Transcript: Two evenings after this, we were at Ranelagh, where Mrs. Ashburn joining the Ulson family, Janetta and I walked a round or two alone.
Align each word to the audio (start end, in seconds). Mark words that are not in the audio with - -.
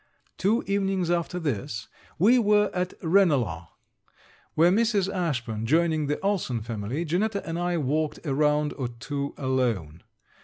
Two 0.39 0.63
evenings 0.65 1.11
after 1.11 1.37
this, 1.39 1.87
we 2.17 2.39
were 2.39 2.71
at 2.73 2.95
Ranelagh, 3.03 3.67
where 4.55 4.71
Mrs. 4.71 5.13
Ashburn 5.13 5.67
joining 5.67 6.07
the 6.07 6.17
Ulson 6.25 6.61
family, 6.61 7.05
Janetta 7.05 7.47
and 7.47 7.59
I 7.59 7.77
walked 7.77 8.17
a 8.25 8.33
round 8.33 8.73
or 8.73 8.87
two 8.87 9.35
alone. 9.37 10.01